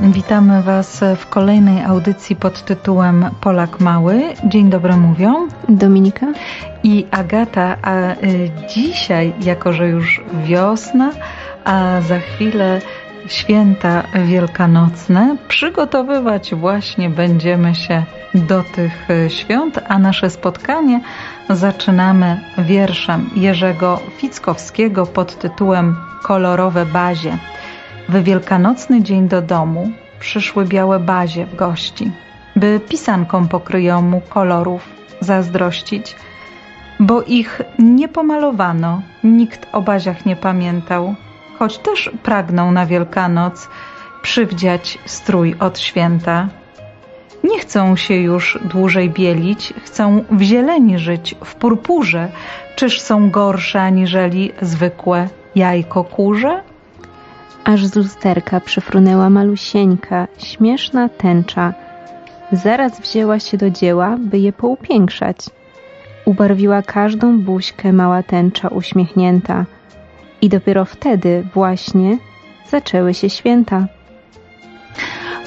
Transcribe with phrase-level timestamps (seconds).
[0.00, 4.22] Witamy Was w kolejnej audycji pod tytułem Polak Mały.
[4.44, 6.26] Dzień dobry mówią Dominika
[6.82, 7.76] i Agata.
[7.82, 11.10] A y, dzisiaj, jako że już wiosna,
[11.64, 12.80] a za chwilę
[13.26, 18.02] święta wielkanocne, przygotowywać właśnie będziemy się
[18.34, 21.00] do tych y, świąt, a nasze spotkanie
[21.50, 27.38] zaczynamy wierszem Jerzego Fickowskiego pod tytułem Kolorowe bazie.
[28.08, 32.10] W wielkanocny dzień do domu przyszły białe bazie w gości,
[32.56, 34.88] by pisanką pokryjomu kolorów
[35.20, 36.16] zazdrościć,
[37.00, 41.14] bo ich nie pomalowano, nikt o baziach nie pamiętał,
[41.58, 43.68] choć też pragnął na Wielkanoc
[44.22, 46.48] przywdziać strój od święta.
[47.44, 52.28] Nie chcą się już dłużej bielić, chcą w zieleni żyć, w purpurze.
[52.76, 56.62] Czyż są gorsze aniżeli zwykłe jajko kurze?
[57.68, 61.74] Aż z lusterka przyfrunęła malusieńka, śmieszna tęcza.
[62.52, 65.36] Zaraz wzięła się do dzieła, by je poupiększać.
[66.24, 69.64] Ubarwiła każdą buźkę mała tęcza uśmiechnięta.
[70.40, 72.18] I dopiero wtedy właśnie
[72.70, 73.86] zaczęły się święta.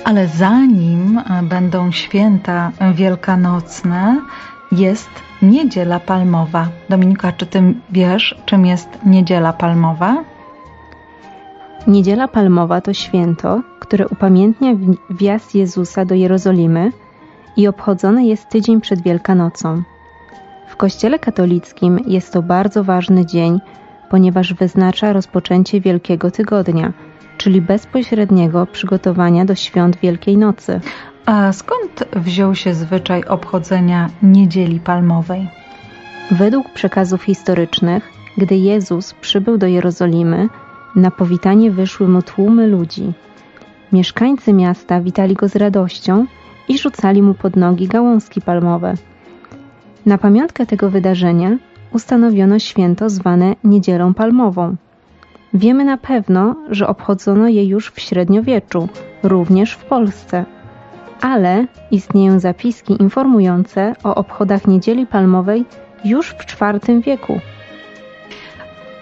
[0.04, 4.22] Ale zanim będą święta wielkanocne,
[4.72, 5.10] jest
[5.42, 6.68] Niedziela Palmowa.
[6.90, 10.24] Dominika, czy ty wiesz, czym jest Niedziela Palmowa?
[11.88, 14.72] Niedziela Palmowa to święto, które upamiętnia
[15.10, 16.92] wjazd Jezusa do Jerozolimy
[17.58, 19.84] i obchodzone jest tydzień przed Wielkanocą.
[20.68, 23.60] W Kościele katolickim jest to bardzo ważny dzień,
[24.10, 26.94] ponieważ wyznacza rozpoczęcie Wielkiego Tygodnia,
[27.38, 30.82] czyli bezpośredniego przygotowania do świąt Wielkiej Nocy.
[31.26, 35.50] A skąd wziął się zwyczaj obchodzenia Niedzieli Palmowej?
[36.32, 40.50] Według przekazów historycznych, gdy Jezus przybył do Jerozolimy,
[40.96, 43.14] na powitanie wyszły mu tłumy ludzi.
[43.94, 46.26] Mieszkańcy miasta witali go z radością
[46.68, 48.94] i rzucali mu pod nogi gałązki palmowe.
[50.06, 51.58] Na pamiątkę tego wydarzenia
[51.94, 54.76] ustanowiono święto zwane Niedzielą Palmową.
[55.54, 58.90] Wiemy na pewno, że obchodzono je już w średniowieczu,
[59.24, 60.46] również w Polsce.
[61.22, 65.66] Ale istnieją zapiski informujące o obchodach Niedzieli Palmowej
[66.06, 67.40] już w IV wieku.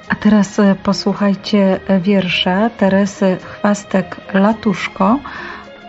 [0.10, 5.18] A teraz e, posłuchajcie e, wiersza Teresy Chwastek-Latuszko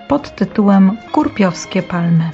[0.08, 2.30] pod tytułem Kurpiowskie palmy.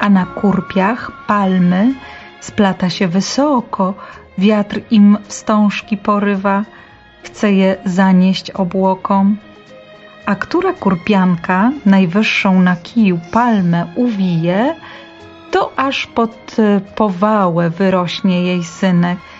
[0.00, 1.94] A na kurpiach palmy
[2.40, 3.94] splata się wysoko,
[4.38, 6.64] wiatr im wstążki porywa,
[7.22, 9.36] chce je zanieść obłokom.
[10.26, 14.74] A która kurpianka najwyższą na kiju palmę uwije,
[15.50, 19.18] to aż pod e, powałę wyrośnie jej synek–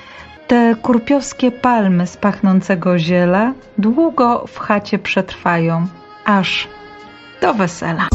[0.47, 5.87] te kurpiowskie palmy z pachnącego ziela długo w chacie przetrwają,
[6.25, 6.69] aż
[7.41, 8.09] do wesela.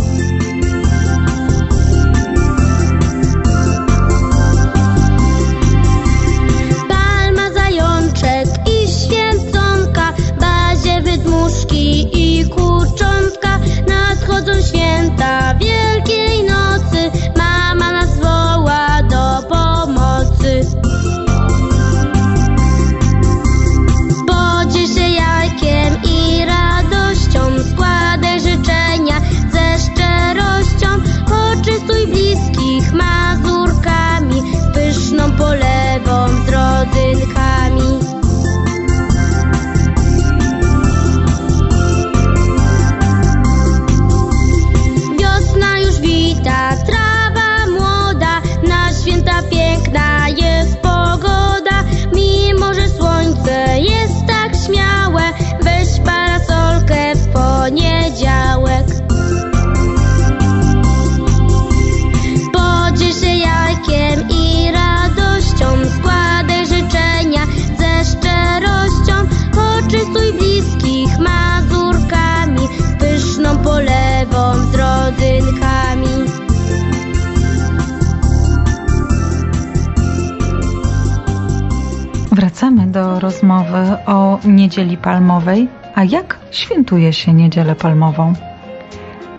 [83.20, 85.68] Rozmowy o Niedzieli Palmowej.
[85.96, 88.34] A jak świętuje się Niedzielę Palmową?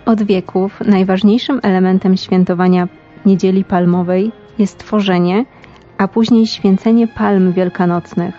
[0.06, 2.88] Od wieków najważniejszym elementem świętowania
[3.26, 5.44] Niedzieli Palmowej jest tworzenie,
[5.98, 8.34] a później święcenie palm wielkanocnych.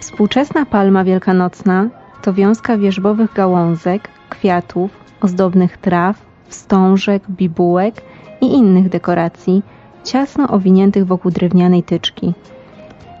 [0.00, 1.88] Współczesna palma wielkanocna
[2.22, 4.90] to wiązka wierzbowych gałązek, kwiatów,
[5.20, 7.94] ozdobnych traw, wstążek, bibułek
[8.40, 9.62] i innych dekoracji,
[10.04, 12.34] ciasno owiniętych wokół drewnianej tyczki.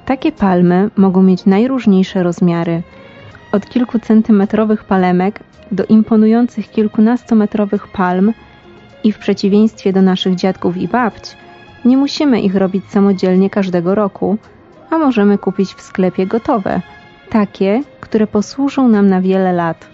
[0.06, 2.82] Takie palmy mogą mieć najróżniejsze rozmiary,
[3.52, 5.40] Od kilku centymetrowych palemek
[5.72, 8.32] do imponujących kilkunastometrowych palm
[9.04, 11.36] i w przeciwieństwie do naszych dziadków i babć,
[11.84, 14.36] nie musimy ich robić samodzielnie każdego roku,
[14.90, 16.80] a możemy kupić w sklepie gotowe,
[17.30, 19.86] takie, które posłużą nam na wiele lat.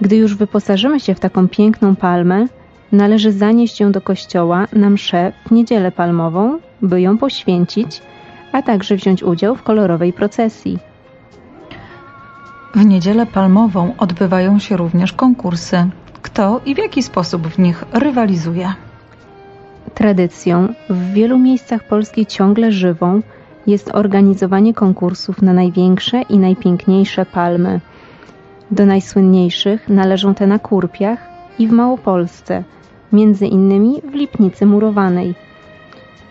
[0.00, 2.46] Gdy już wyposażymy się w taką piękną palmę,
[2.92, 8.02] należy zanieść ją do kościoła na mszę w niedzielę palmową, by ją poświęcić,
[8.56, 10.78] a także wziąć udział w kolorowej procesji.
[12.74, 15.88] W niedzielę palmową odbywają się również konkursy.
[16.22, 18.74] Kto i w jaki sposób w nich rywalizuje?
[19.94, 23.22] Tradycją w wielu miejscach Polski ciągle żywą
[23.66, 27.80] jest organizowanie konkursów na największe i najpiękniejsze palmy.
[28.70, 31.18] Do najsłynniejszych należą te na Kurpiach
[31.58, 32.64] i w Małopolsce,
[33.12, 35.45] między innymi w Lipnicy Murowanej.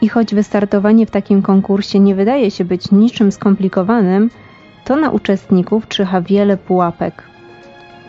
[0.01, 4.29] I choć wystartowanie w takim konkursie nie wydaje się być niczym skomplikowanym,
[4.85, 7.23] to na uczestników czyha wiele pułapek.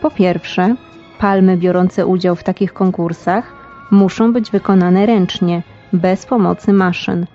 [0.01, 0.75] Po pierwsze,
[1.19, 3.53] palmy biorące udział w takich konkursach
[3.91, 5.63] muszą być wykonane ręcznie,
[5.93, 7.25] bez pomocy maszyn.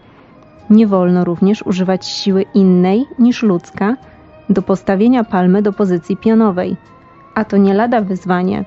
[0.70, 3.96] Nie wolno również używać siły innej niż ludzka
[4.48, 6.76] do postawienia palmy do pozycji pionowej,
[7.34, 8.64] a to nie lada wyzwanie,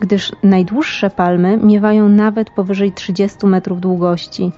[0.00, 4.52] gdyż najdłuższe palmy miewają nawet powyżej 30 metrów długości.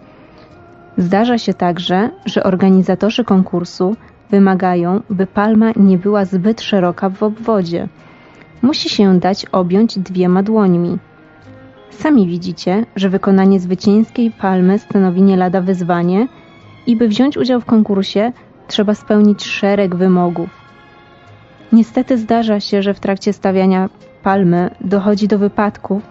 [0.99, 3.97] Zdarza się także, że organizatorzy konkursu
[4.31, 7.89] wymagają, by palma nie była zbyt szeroka w obwodzie.
[8.63, 10.99] Musi się dać objąć dwiema dłońmi.
[11.91, 16.29] Sami widzicie, że wykonanie zwycięskiej palmy stanowi nie lada wyzwanie
[16.87, 18.33] i by wziąć udział w konkursie
[18.69, 20.51] trzeba spełnić szereg wymogów.
[21.73, 23.89] Niestety zdarza się, że w trakcie stawiania
[24.23, 26.03] palmy dochodzi do wypadków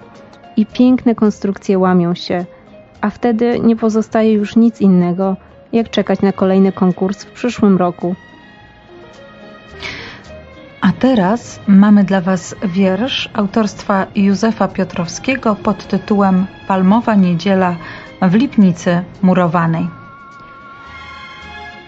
[0.57, 2.45] i piękne konstrukcje łamią się,
[3.01, 5.35] a wtedy nie pozostaje już nic innego,
[5.73, 8.15] jak czekać na kolejny konkurs w przyszłym roku.
[10.81, 17.75] A teraz mamy dla Was wiersz autorstwa Józefa Piotrowskiego pod tytułem Palmowa Niedziela
[18.21, 19.87] w Lipnicy Murowanej.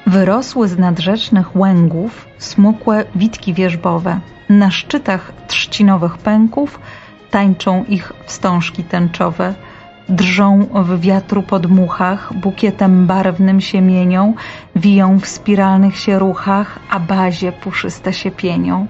[0.08, 4.20] Wyrosły z nadrzecznych łęgów smukłe witki wierzbowe.
[4.50, 6.80] Na szczytach trzcinowych pęków
[7.32, 9.54] tańczą ich wstążki tęczowe–
[10.10, 14.34] drżą w wiatru podmuchach, bukietem barwnym się mienią,
[14.76, 18.88] wiją w spiralnych się ruchach, a bazie puszyste się pienią.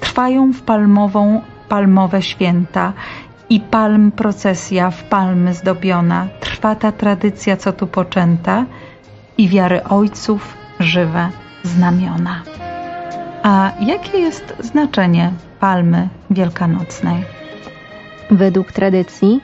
[0.00, 2.92] Trwają w palmową palmowe święta
[3.50, 6.26] i palm procesja w palmy zdobiona.
[6.40, 8.64] Trwa ta tradycja, co tu poczęta
[9.38, 11.28] i wiary ojców żywe
[11.62, 12.42] znamiona.
[13.42, 17.24] A jakie jest znaczenie palmy wielkanocnej?
[18.30, 19.40] Według tradycji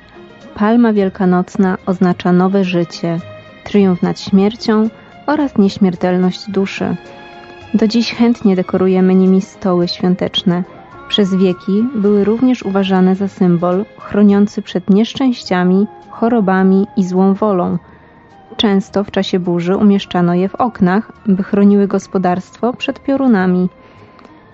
[0.55, 3.19] Palma wielkanocna oznacza nowe życie,
[3.65, 4.89] triumf nad śmiercią
[5.27, 6.97] oraz nieśmiertelność duszy.
[7.75, 10.65] Do dziś chętnie dekorujemy nimi stoły świąteczne.
[11.09, 17.79] Przez wieki były również uważane za symbol chroniący przed nieszczęściami, chorobami i złą wolą.
[18.57, 23.69] Często w czasie burzy umieszczano je w oknach, by chroniły gospodarstwo przed piorunami.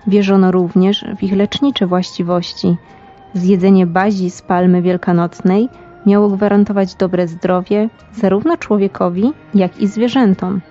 [0.07, 2.77] Wierzono również w ich lecznicze właściwości.
[3.33, 5.69] Zjedzenie bazi z palmy wielkanocnej–
[6.07, 10.61] miało gwarantować dobre zdrowie zarówno człowiekowi, jak i zwierzętom.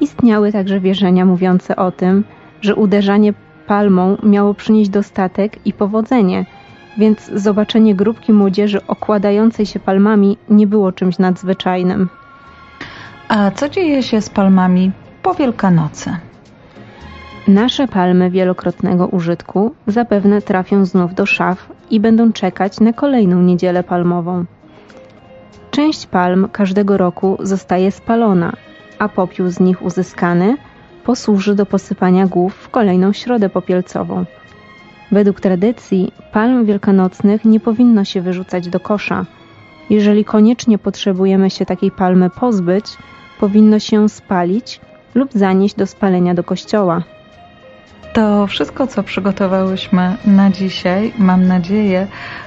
[0.00, 2.24] Istniały także wierzenia mówiące o tym,
[2.60, 3.34] że uderzanie
[3.66, 6.46] palmą miało przynieść dostatek i powodzenie,
[6.98, 12.08] więc zobaczenie grupki młodzieży okładającej się palmami nie było czymś nadzwyczajnym.
[13.28, 14.92] A co dzieje się z palmami
[15.22, 16.27] po Wielkanocy?
[17.48, 23.82] Nasze palmy wielokrotnego użytku zapewne trafią znów do szaf i będą czekać na kolejną niedzielę
[23.82, 24.44] palmową.
[25.70, 28.52] Część palm każdego roku zostaje spalona,
[28.98, 30.56] a popiół z nich uzyskany
[31.04, 34.24] posłuży do posypania głów w kolejną środę popielcową.
[35.12, 39.26] Według tradycji palm wielkanocnych nie powinno się wyrzucać do kosza.
[39.90, 42.84] Jeżeli koniecznie potrzebujemy się takiej palmy pozbyć,
[43.40, 44.80] powinno się spalić
[45.14, 47.02] lub zanieść do spalenia do kościoła.
[48.12, 51.12] To wszystko, co przygotowałyśmy na dzisiaj.
[51.18, 52.06] Mam nadzieję,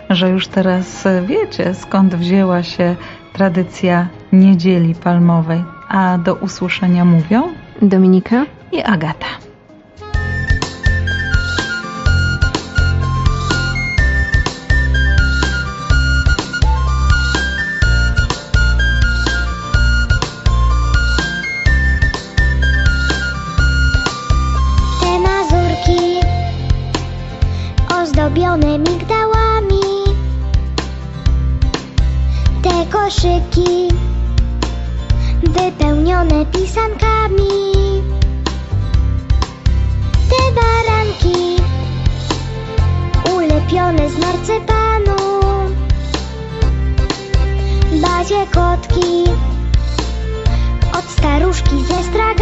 [0.09, 2.95] że już teraz wiecie, skąd wzięła się
[3.33, 5.63] tradycja niedzieli palmowej.
[5.87, 7.43] A do usłyszenia mówią
[7.81, 9.50] Dominika i Agata.
[28.31, 29.81] Ozdobione migdałami.
[32.63, 33.87] Te koszyki
[35.43, 38.03] wypełnione pisankami.
[40.29, 41.61] Te baranki
[43.71, 45.15] zrobione z marcepanu.
[48.01, 49.23] Bazie kotki
[50.93, 52.40] od staruszki ze straganu.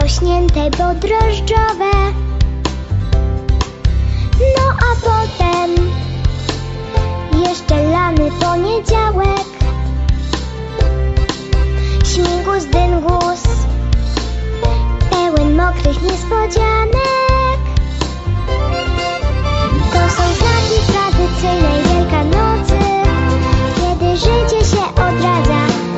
[0.00, 1.92] rośnięte, bo drożdżowe.
[4.40, 5.90] No a potem
[7.48, 9.44] jeszcze lany poniedziałek.
[12.04, 13.42] Śmigus, dyngus,
[15.10, 17.58] pełen mokrych niespodzianek.
[19.92, 22.78] To są znaki tradycyjnej Wielkanocy,
[23.76, 25.93] kiedy życie się odradza.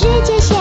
[0.00, 0.59] 世界线。